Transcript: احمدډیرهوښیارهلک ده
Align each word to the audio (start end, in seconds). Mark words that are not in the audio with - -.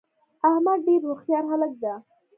احمدډیرهوښیارهلک 0.49 1.73
ده 1.83 1.93